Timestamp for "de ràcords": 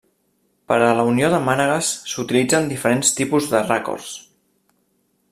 3.53-4.09